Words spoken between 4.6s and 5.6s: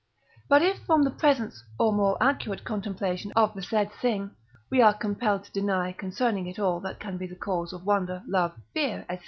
we are compelled to